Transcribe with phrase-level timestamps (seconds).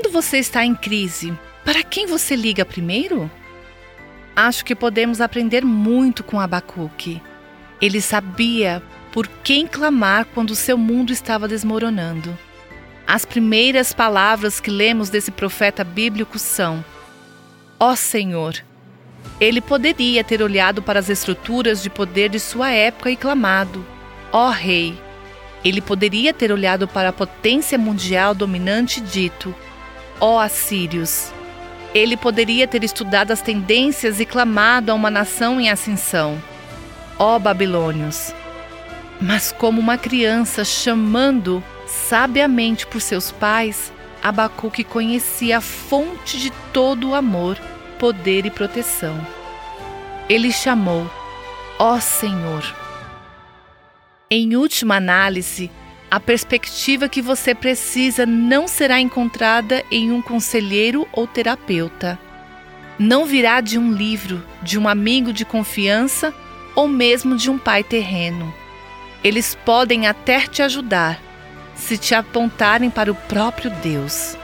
[0.00, 3.30] Quando você está em crise, para quem você liga primeiro?
[4.34, 7.20] Acho que podemos aprender muito com Abacuque.
[7.82, 8.82] Ele sabia
[9.12, 12.36] por quem clamar quando seu mundo estava desmoronando.
[13.06, 16.82] As primeiras palavras que lemos desse profeta bíblico são:
[17.78, 18.54] Ó oh Senhor.
[19.38, 23.84] Ele poderia ter olhado para as estruturas de poder de sua época e clamado:
[24.32, 24.98] Ó oh Rei.
[25.62, 29.54] Ele poderia ter olhado para a potência mundial dominante e dito:
[30.20, 31.32] Ó Assírios.
[31.94, 36.40] Ele poderia ter estudado as tendências e clamado a uma nação em ascensão:
[37.18, 38.34] Ó Babilônios.
[39.20, 43.92] Mas, como uma criança chamando sabiamente por seus pais,
[44.22, 47.58] Abacuque conhecia a fonte de todo o amor,
[47.98, 49.18] poder e proteção.
[50.28, 51.10] Ele chamou:
[51.78, 52.62] Ó Senhor.
[54.30, 55.70] Em última análise,
[56.10, 62.18] a perspectiva que você precisa não será encontrada em um conselheiro ou terapeuta.
[62.98, 66.34] Não virá de um livro, de um amigo de confiança
[66.74, 68.52] ou mesmo de um pai terreno.
[69.22, 71.20] Eles podem até te ajudar,
[71.76, 74.36] se te apontarem para o próprio Deus.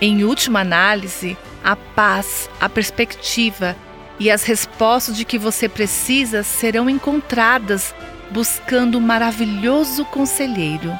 [0.00, 3.76] Em última análise, a paz, a perspectiva
[4.20, 7.92] e as respostas de que você precisa serão encontradas
[8.30, 10.98] buscando o maravilhoso conselheiro.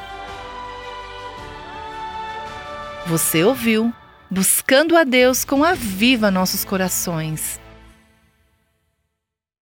[3.05, 3.93] Você ouviu?
[4.29, 7.59] Buscando a Deus com a viva nossos corações.